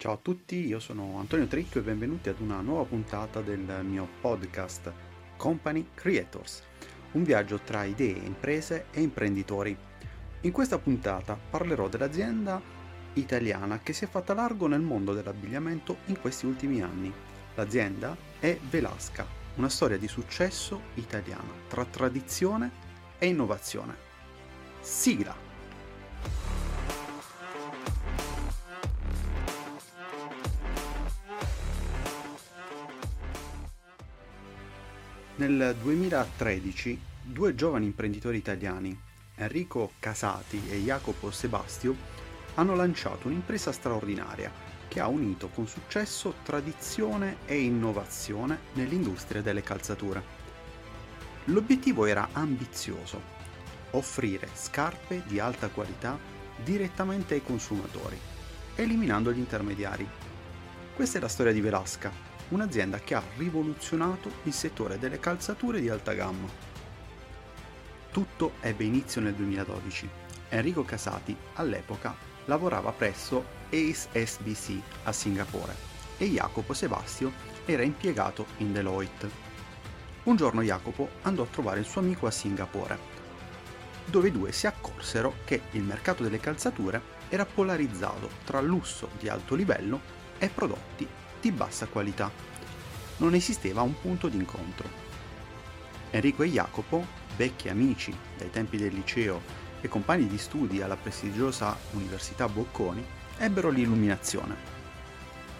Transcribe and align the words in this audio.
Ciao 0.00 0.12
a 0.12 0.16
tutti, 0.16 0.66
io 0.66 0.80
sono 0.80 1.18
Antonio 1.18 1.46
Tricchio 1.46 1.80
e 1.80 1.82
benvenuti 1.82 2.30
ad 2.30 2.40
una 2.40 2.62
nuova 2.62 2.84
puntata 2.84 3.42
del 3.42 3.84
mio 3.84 4.08
podcast 4.22 4.90
Company 5.36 5.88
Creators, 5.92 6.62
un 7.12 7.22
viaggio 7.22 7.58
tra 7.58 7.84
idee, 7.84 8.16
imprese 8.16 8.86
e 8.92 9.02
imprenditori. 9.02 9.76
In 10.40 10.52
questa 10.52 10.78
puntata 10.78 11.38
parlerò 11.50 11.88
dell'azienda 11.90 12.62
italiana 13.12 13.80
che 13.80 13.92
si 13.92 14.04
è 14.04 14.08
fatta 14.08 14.32
largo 14.32 14.66
nel 14.66 14.80
mondo 14.80 15.12
dell'abbigliamento 15.12 15.98
in 16.06 16.18
questi 16.18 16.46
ultimi 16.46 16.80
anni. 16.80 17.12
L'azienda 17.54 18.16
è 18.38 18.58
Velasca, 18.70 19.26
una 19.56 19.68
storia 19.68 19.98
di 19.98 20.08
successo 20.08 20.80
italiana 20.94 21.52
tra 21.68 21.84
tradizione 21.84 22.70
e 23.18 23.26
innovazione. 23.26 23.94
Sigla! 24.80 25.49
Nel 35.40 35.74
2013 35.80 37.00
due 37.22 37.54
giovani 37.54 37.86
imprenditori 37.86 38.36
italiani, 38.36 38.94
Enrico 39.36 39.92
Casati 39.98 40.60
e 40.68 40.76
Jacopo 40.76 41.30
Sebastio, 41.30 41.96
hanno 42.56 42.74
lanciato 42.74 43.26
un'impresa 43.26 43.72
straordinaria 43.72 44.52
che 44.86 45.00
ha 45.00 45.06
unito 45.06 45.48
con 45.48 45.66
successo 45.66 46.34
tradizione 46.42 47.38
e 47.46 47.58
innovazione 47.58 48.58
nell'industria 48.74 49.40
delle 49.40 49.62
calzature. 49.62 50.22
L'obiettivo 51.44 52.04
era 52.04 52.28
ambizioso, 52.32 53.22
offrire 53.92 54.46
scarpe 54.52 55.22
di 55.26 55.40
alta 55.40 55.68
qualità 55.68 56.18
direttamente 56.62 57.32
ai 57.32 57.42
consumatori, 57.42 58.18
eliminando 58.74 59.32
gli 59.32 59.38
intermediari. 59.38 60.06
Questa 60.94 61.16
è 61.16 61.20
la 61.22 61.28
storia 61.28 61.54
di 61.54 61.62
Velasca, 61.62 62.29
un'azienda 62.50 62.98
che 62.98 63.14
ha 63.14 63.22
rivoluzionato 63.36 64.30
il 64.44 64.52
settore 64.52 64.98
delle 64.98 65.20
calzature 65.20 65.80
di 65.80 65.88
alta 65.88 66.12
gamma. 66.12 66.48
Tutto 68.10 68.52
ebbe 68.60 68.84
inizio 68.84 69.20
nel 69.20 69.34
2012. 69.34 70.08
Enrico 70.48 70.84
Casati 70.84 71.36
all'epoca 71.54 72.14
lavorava 72.46 72.90
presso 72.90 73.44
Ace 73.68 74.08
SBC 74.12 74.80
a 75.04 75.12
Singapore 75.12 75.74
e 76.18 76.26
Jacopo 76.26 76.74
Sebastio 76.74 77.32
era 77.64 77.82
impiegato 77.82 78.46
in 78.58 78.72
Deloitte. 78.72 79.48
Un 80.24 80.36
giorno 80.36 80.62
Jacopo 80.62 81.08
andò 81.22 81.44
a 81.44 81.48
trovare 81.50 81.80
il 81.80 81.86
suo 81.86 82.00
amico 82.00 82.26
a 82.26 82.32
Singapore, 82.32 82.98
dove 84.06 84.28
i 84.28 84.32
due 84.32 84.50
si 84.50 84.66
accorsero 84.66 85.36
che 85.44 85.62
il 85.72 85.82
mercato 85.82 86.24
delle 86.24 86.40
calzature 86.40 87.18
era 87.28 87.46
polarizzato 87.46 88.28
tra 88.44 88.60
lusso 88.60 89.08
di 89.18 89.28
alto 89.28 89.54
livello 89.54 90.00
e 90.38 90.48
prodotti 90.48 91.06
di 91.40 91.52
bassa 91.52 91.86
qualità. 91.86 92.30
Non 93.18 93.34
esisteva 93.34 93.82
un 93.82 93.98
punto 94.00 94.28
d'incontro. 94.28 94.88
Enrico 96.10 96.42
e 96.42 96.48
Jacopo, 96.48 97.06
vecchi 97.36 97.68
amici 97.68 98.14
dai 98.36 98.50
tempi 98.50 98.76
del 98.76 98.92
liceo 98.92 99.40
e 99.80 99.88
compagni 99.88 100.26
di 100.26 100.38
studi 100.38 100.82
alla 100.82 100.96
prestigiosa 100.96 101.76
Università 101.92 102.48
Bocconi, 102.48 103.04
ebbero 103.38 103.70
l'illuminazione. 103.70 104.56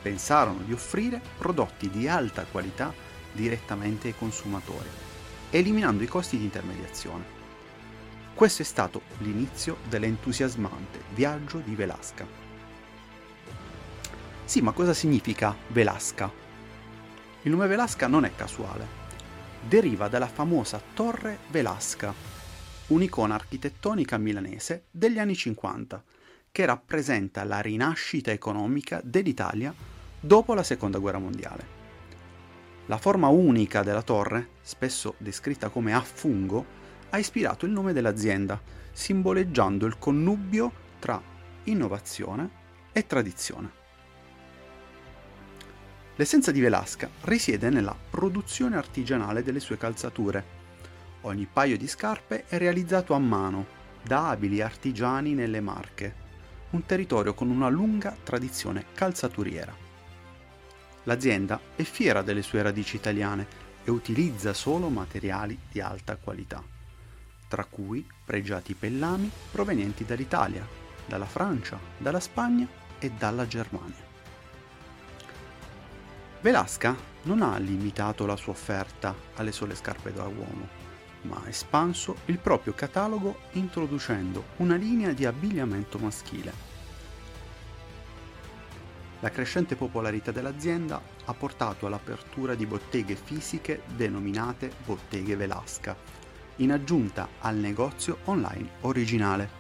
Pensarono 0.03 0.63
di 0.63 0.73
offrire 0.73 1.21
prodotti 1.39 1.89
di 1.89 2.09
alta 2.09 2.45
qualità 2.45 2.93
direttamente 3.33 4.09
ai 4.09 4.17
consumatori, 4.17 4.89
eliminando 5.51 6.03
i 6.03 6.09
costi 6.09 6.37
di 6.37 6.45
intermediazione. 6.45 7.39
Questo 8.35 8.63
è 8.63 8.65
stato 8.65 9.03
l'inizio 9.19 9.79
dell'entusiasmante 9.89 11.03
viaggio 11.15 11.59
di 11.59 11.75
Velasca. 11.75 12.50
Sì, 14.51 14.63
ma 14.63 14.73
cosa 14.73 14.93
significa 14.93 15.55
Velasca? 15.69 16.29
Il 17.43 17.53
nome 17.53 17.69
Velasca 17.69 18.09
non 18.09 18.25
è 18.25 18.35
casuale. 18.35 18.85
Deriva 19.63 20.09
dalla 20.09 20.27
famosa 20.27 20.83
Torre 20.93 21.39
Velasca, 21.51 22.13
un'icona 22.89 23.37
architettonica 23.37 24.19
milanese 24.19 24.87
degli 24.91 25.21
anni 25.21 25.37
50, 25.37 26.03
che 26.51 26.65
rappresenta 26.65 27.45
la 27.45 27.61
rinascita 27.61 28.33
economica 28.33 29.01
dell'Italia 29.05 29.73
dopo 30.19 30.53
la 30.55 30.65
Seconda 30.65 30.99
Guerra 30.99 31.21
Mondiale. 31.21 31.67
La 32.87 32.99
forma 32.99 33.29
unica 33.29 33.85
della 33.85 34.03
torre, 34.03 34.49
spesso 34.63 35.15
descritta 35.19 35.69
come 35.69 35.95
a 35.95 36.01
fungo, 36.01 36.67
ha 37.11 37.19
ispirato 37.19 37.67
il 37.67 37.71
nome 37.71 37.93
dell'azienda, 37.93 38.61
simboleggiando 38.91 39.87
il 39.87 39.97
connubio 39.97 40.73
tra 40.99 41.23
innovazione 41.63 42.51
e 42.91 43.07
tradizione. 43.07 43.79
L'essenza 46.21 46.53
di 46.53 46.61
Velasca 46.61 47.09
risiede 47.23 47.71
nella 47.71 47.97
produzione 48.11 48.77
artigianale 48.77 49.43
delle 49.43 49.59
sue 49.59 49.79
calzature. 49.79 50.45
Ogni 51.23 51.49
paio 51.51 51.79
di 51.79 51.89
scarpe 51.89 52.45
è 52.47 52.59
realizzato 52.59 53.15
a 53.15 53.19
mano 53.19 53.65
da 54.03 54.29
abili 54.29 54.61
artigiani 54.61 55.33
nelle 55.33 55.63
Marche, 55.63 56.15
un 56.73 56.85
territorio 56.85 57.33
con 57.33 57.49
una 57.49 57.71
lunga 57.71 58.15
tradizione 58.23 58.85
calzaturiera. 58.93 59.75
L'azienda 61.05 61.59
è 61.75 61.85
fiera 61.85 62.21
delle 62.21 62.43
sue 62.43 62.61
radici 62.61 62.97
italiane 62.97 63.47
e 63.83 63.91
utilizza 63.91 64.53
solo 64.53 64.91
materiali 64.91 65.59
di 65.73 65.81
alta 65.81 66.17
qualità, 66.17 66.63
tra 67.49 67.65
cui 67.65 68.07
pregiati 68.27 68.75
pellami 68.75 69.31
provenienti 69.51 70.05
dall'Italia, 70.05 70.69
dalla 71.07 71.25
Francia, 71.25 71.79
dalla 71.97 72.21
Spagna 72.21 72.69
e 72.99 73.11
dalla 73.11 73.47
Germania. 73.47 74.10
Velasca 76.43 76.97
non 77.25 77.43
ha 77.43 77.59
limitato 77.59 78.25
la 78.25 78.35
sua 78.35 78.53
offerta 78.53 79.15
alle 79.37 79.53
sole 79.53 79.75
scarpe 79.75 80.11
da 80.11 80.23
uomo, 80.23 80.69
ma 81.23 81.43
ha 81.45 81.49
espanso 81.49 82.17
il 82.27 82.39
proprio 82.39 82.73
catalogo 82.73 83.41
introducendo 83.53 84.45
una 84.57 84.77
linea 84.77 85.13
di 85.13 85.27
abbigliamento 85.27 85.99
maschile. 85.99 86.69
La 89.21 89.29
crescente 89.29 89.77
popolarità 89.77 90.31
dell'azienda 90.31 90.99
ha 91.27 91.35
portato 91.35 91.87
all'apertura 91.87 92.55
di 92.55 92.65
botteghe 92.65 93.17
fisiche 93.17 93.83
denominate 93.95 94.73
Botteghe 94.87 95.37
Velasca, 95.37 95.95
in 96.57 96.73
aggiunta 96.73 97.29
al 97.41 97.57
negozio 97.57 98.21
online 98.25 98.71
originale. 98.81 99.60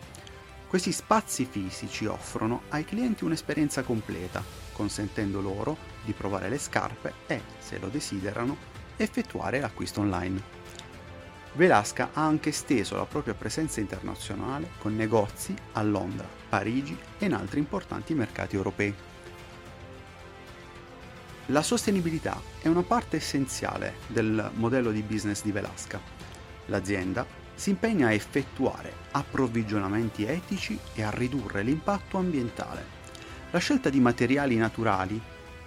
Questi 0.70 0.92
spazi 0.92 1.46
fisici 1.46 2.06
offrono 2.06 2.62
ai 2.68 2.84
clienti 2.84 3.24
un'esperienza 3.24 3.82
completa, 3.82 4.40
consentendo 4.70 5.40
loro 5.40 5.76
di 6.04 6.12
provare 6.12 6.48
le 6.48 6.58
scarpe 6.58 7.12
e, 7.26 7.42
se 7.58 7.80
lo 7.80 7.88
desiderano, 7.88 8.56
effettuare 8.96 9.58
l'acquisto 9.58 9.98
online. 9.98 10.40
Velasca 11.54 12.10
ha 12.12 12.24
anche 12.24 12.50
esteso 12.50 12.94
la 12.94 13.04
propria 13.04 13.34
presenza 13.34 13.80
internazionale 13.80 14.70
con 14.78 14.94
negozi 14.94 15.56
a 15.72 15.82
Londra, 15.82 16.28
Parigi 16.48 16.96
e 17.18 17.24
in 17.24 17.34
altri 17.34 17.58
importanti 17.58 18.14
mercati 18.14 18.54
europei. 18.54 18.94
La 21.46 21.62
sostenibilità 21.62 22.40
è 22.62 22.68
una 22.68 22.82
parte 22.82 23.16
essenziale 23.16 23.94
del 24.06 24.52
modello 24.54 24.92
di 24.92 25.02
business 25.02 25.42
di 25.42 25.50
Velasca. 25.50 26.00
L'azienda 26.66 27.39
si 27.60 27.68
impegna 27.68 28.06
a 28.06 28.12
effettuare 28.12 28.90
approvvigionamenti 29.10 30.24
etici 30.24 30.78
e 30.94 31.02
a 31.02 31.10
ridurre 31.10 31.62
l'impatto 31.62 32.16
ambientale 32.16 32.98
la 33.50 33.58
scelta 33.58 33.90
di 33.90 34.00
materiali 34.00 34.56
naturali 34.56 35.20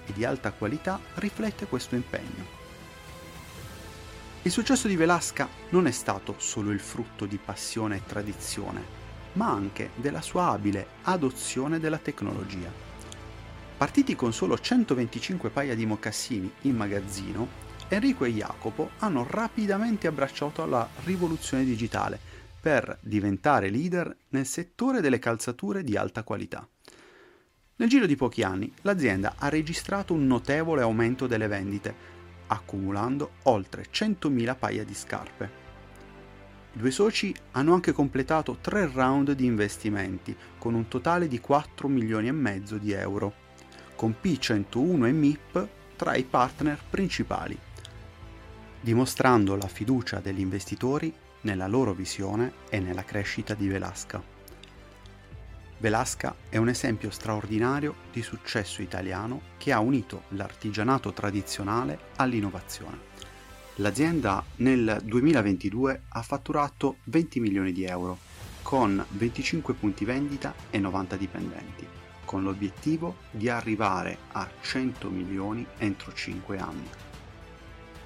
e 0.03 0.11
di 0.11 0.25
alta 0.25 0.53
qualità 0.53 0.99
riflette 1.15 1.67
questo 1.67 1.93
impegno. 1.93 2.61
Il 4.41 4.49
successo 4.49 4.87
di 4.87 4.95
Velasca 4.95 5.47
non 5.69 5.85
è 5.85 5.91
stato 5.91 6.33
solo 6.39 6.71
il 6.71 6.79
frutto 6.79 7.27
di 7.27 7.37
passione 7.37 7.97
e 7.97 8.01
tradizione, 8.07 8.83
ma 9.33 9.51
anche 9.51 9.91
della 9.93 10.21
sua 10.21 10.47
abile 10.47 10.87
adozione 11.03 11.79
della 11.79 11.99
tecnologia. 11.99 12.71
Partiti 13.77 14.15
con 14.15 14.33
solo 14.33 14.57
125 14.57 15.51
paia 15.51 15.75
di 15.75 15.85
mocassini 15.85 16.51
in 16.61 16.75
magazzino, 16.75 17.47
Enrico 17.89 18.25
e 18.25 18.31
Jacopo 18.31 18.91
hanno 18.99 19.25
rapidamente 19.29 20.07
abbracciato 20.07 20.65
la 20.65 20.87
rivoluzione 21.03 21.63
digitale 21.63 22.19
per 22.59 22.97
diventare 23.01 23.69
leader 23.69 24.15
nel 24.29 24.45
settore 24.45 25.01
delle 25.01 25.19
calzature 25.19 25.83
di 25.83 25.97
alta 25.97 26.23
qualità. 26.23 26.67
Nel 27.75 27.89
giro 27.89 28.05
di 28.05 28.15
pochi 28.15 28.43
anni 28.43 28.71
l'azienda 28.83 29.35
ha 29.37 29.49
registrato 29.49 30.13
un 30.13 30.25
notevole 30.25 30.81
aumento 30.81 31.27
delle 31.27 31.47
vendite, 31.47 31.93
accumulando 32.47 33.31
oltre 33.43 33.87
100.000 33.91 34.55
paia 34.57 34.83
di 34.83 34.93
scarpe. 34.93 35.61
I 36.75 36.79
due 36.79 36.91
soci 36.91 37.35
hanno 37.51 37.73
anche 37.73 37.91
completato 37.91 38.57
tre 38.61 38.89
round 38.91 39.33
di 39.33 39.45
investimenti 39.45 40.35
con 40.57 40.73
un 40.73 40.87
totale 40.87 41.27
di 41.27 41.39
4 41.39 41.87
milioni 41.87 42.29
e 42.29 42.31
mezzo 42.31 42.77
di 42.77 42.91
euro, 42.93 43.33
con 43.95 44.15
P101 44.21 45.05
e 45.05 45.11
MIP 45.11 45.67
tra 45.95 46.15
i 46.15 46.23
partner 46.23 46.79
principali, 46.89 47.57
dimostrando 48.83 49.55
la 49.55 49.69
fiducia 49.69 50.19
degli 50.19 50.41
investitori 50.41 51.11
nella 51.41 51.67
loro 51.67 51.93
visione 51.93 52.51
e 52.67 52.81
nella 52.81 53.05
crescita 53.05 53.53
di 53.53 53.69
Velasca. 53.69 54.21
Velasca 55.77 56.35
è 56.49 56.57
un 56.57 56.67
esempio 56.67 57.09
straordinario 57.09 57.95
di 58.11 58.21
successo 58.21 58.81
italiano 58.81 59.41
che 59.57 59.71
ha 59.71 59.79
unito 59.79 60.23
l'artigianato 60.29 61.13
tradizionale 61.13 61.97
all'innovazione. 62.17 63.11
L'azienda 63.75 64.43
nel 64.57 64.99
2022 65.01 66.01
ha 66.09 66.21
fatturato 66.21 66.97
20 67.05 67.39
milioni 67.39 67.71
di 67.71 67.85
euro 67.85 68.17
con 68.63 69.03
25 69.11 69.73
punti 69.75 70.03
vendita 70.03 70.53
e 70.69 70.77
90 70.79 71.15
dipendenti, 71.15 71.87
con 72.25 72.43
l'obiettivo 72.43 73.15
di 73.31 73.47
arrivare 73.47 74.17
a 74.33 74.49
100 74.61 75.09
milioni 75.09 75.65
entro 75.77 76.11
5 76.13 76.57
anni. 76.57 76.89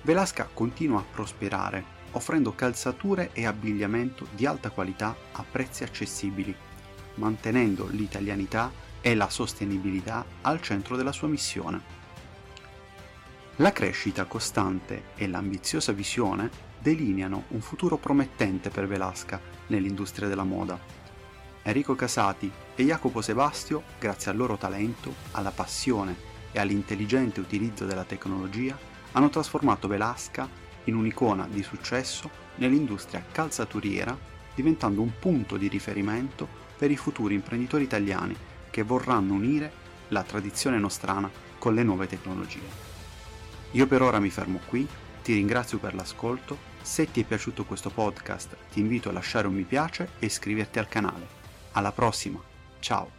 Velasca 0.07 0.47
continua 0.53 1.01
a 1.01 1.03
prosperare, 1.03 1.83
offrendo 2.11 2.55
calzature 2.55 3.31
e 3.33 3.45
abbigliamento 3.45 4.25
di 4.31 4.45
alta 4.45 4.69
qualità 4.69 5.13
a 5.33 5.43
prezzi 5.43 5.83
accessibili 5.83 6.55
mantenendo 7.15 7.87
l'italianità 7.87 8.71
e 9.01 9.15
la 9.15 9.29
sostenibilità 9.29 10.25
al 10.43 10.61
centro 10.61 10.95
della 10.95 11.11
sua 11.11 11.27
missione. 11.27 11.95
La 13.57 13.73
crescita 13.73 14.23
costante 14.23 15.07
e 15.15 15.27
l'ambiziosa 15.27 15.91
visione 15.91 16.49
delineano 16.79 17.45
un 17.49 17.59
futuro 17.59 17.97
promettente 17.97 18.69
per 18.69 18.87
Velasca 18.87 19.41
nell'industria 19.67 20.29
della 20.29 20.45
moda. 20.45 20.79
Enrico 21.63 21.95
Casati 21.95 22.49
e 22.75 22.83
Jacopo 22.85 23.21
Sebastio, 23.21 23.83
grazie 23.99 24.31
al 24.31 24.37
loro 24.37 24.55
talento, 24.55 25.13
alla 25.31 25.51
passione 25.51 26.15
e 26.53 26.59
all'intelligente 26.59 27.41
utilizzo 27.41 27.85
della 27.85 28.05
tecnologia, 28.05 28.95
hanno 29.17 29.29
trasformato 29.29 29.87
Velasca 29.87 30.47
in 30.85 30.95
un'icona 30.95 31.47
di 31.49 31.63
successo 31.63 32.29
nell'industria 32.55 33.25
calzaturiera, 33.31 34.15
diventando 34.53 35.01
un 35.01 35.11
punto 35.19 35.57
di 35.57 35.67
riferimento 35.67 36.47
per 36.77 36.91
i 36.91 36.95
futuri 36.95 37.33
imprenditori 37.33 37.83
italiani 37.83 38.35
che 38.69 38.83
vorranno 38.83 39.33
unire 39.33 39.85
la 40.09 40.21
tradizione 40.21 40.77
nostrana 40.77 41.29
con 41.57 41.73
le 41.73 41.83
nuove 41.83 42.07
tecnologie. 42.07 42.85
Io 43.71 43.87
per 43.87 44.03
ora 44.03 44.19
mi 44.19 44.29
fermo 44.29 44.59
qui, 44.67 44.87
ti 45.23 45.33
ringrazio 45.33 45.79
per 45.79 45.95
l'ascolto, 45.95 46.75
se 46.81 47.11
ti 47.11 47.21
è 47.21 47.23
piaciuto 47.23 47.65
questo 47.65 47.89
podcast 47.89 48.55
ti 48.71 48.79
invito 48.79 49.09
a 49.09 49.13
lasciare 49.13 49.47
un 49.47 49.55
mi 49.55 49.63
piace 49.63 50.11
e 50.19 50.27
iscriverti 50.27 50.77
al 50.77 50.87
canale. 50.87 51.27
Alla 51.71 51.91
prossima, 51.91 52.39
ciao! 52.79 53.16